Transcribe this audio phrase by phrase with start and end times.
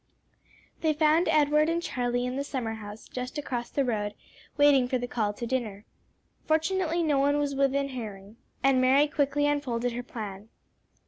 [0.79, 4.15] They found Edward and Charlie in the summer house, just across the road,
[4.57, 5.85] waiting for the call to dinner.
[6.47, 10.49] Fortunately no one was within hearing, and Mary quickly unfolded her plan.